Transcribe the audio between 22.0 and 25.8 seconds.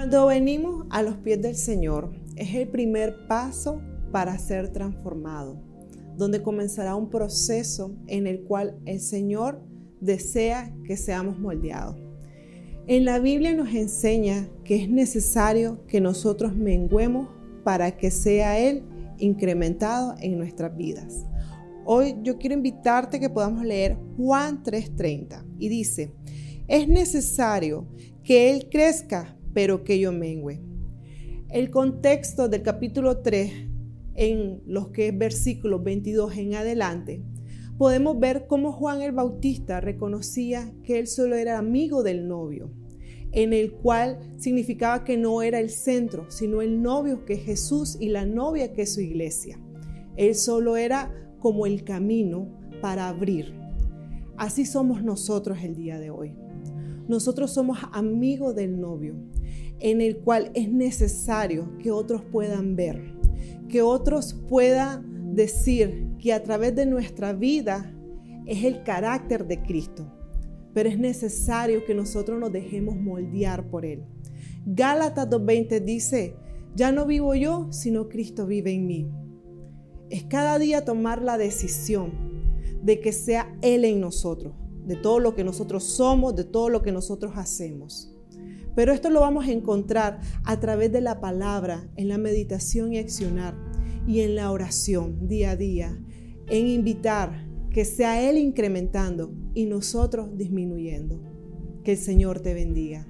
yo quiero invitarte que podamos leer Juan 3:30 y